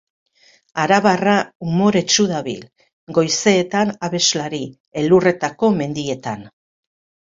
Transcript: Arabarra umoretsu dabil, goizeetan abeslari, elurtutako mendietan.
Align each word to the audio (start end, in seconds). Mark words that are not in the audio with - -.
Arabarra 0.83 1.35
umoretsu 1.67 2.25
dabil, 2.33 2.65
goizeetan 3.21 3.95
abeslari, 4.11 4.65
elurtutako 5.07 5.75
mendietan. 5.81 6.49